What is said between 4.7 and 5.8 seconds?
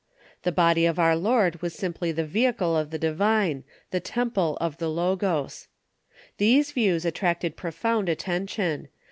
the Logos.